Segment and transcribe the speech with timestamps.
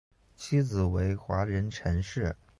[0.35, 2.35] 妻子为华人陈氏。